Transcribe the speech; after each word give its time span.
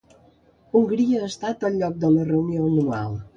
Hongria 0.79 1.19
ha 1.19 1.27
estat 1.33 1.67
el 1.69 1.77
lloc 1.83 2.01
de 2.05 2.11
la 2.17 2.25
reunió 2.31 2.67
anual. 2.73 3.15